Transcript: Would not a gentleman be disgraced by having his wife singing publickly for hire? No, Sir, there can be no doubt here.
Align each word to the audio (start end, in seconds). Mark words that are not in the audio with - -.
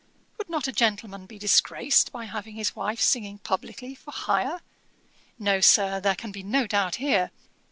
Would 0.39 0.49
not 0.49 0.67
a 0.67 0.71
gentleman 0.71 1.27
be 1.27 1.37
disgraced 1.37 2.11
by 2.11 2.25
having 2.25 2.55
his 2.55 2.75
wife 2.75 2.99
singing 2.99 3.37
publickly 3.37 3.93
for 3.93 4.09
hire? 4.09 4.61
No, 5.37 5.59
Sir, 5.61 5.99
there 5.99 6.15
can 6.15 6.31
be 6.31 6.41
no 6.41 6.65
doubt 6.65 6.95
here. 6.95 7.29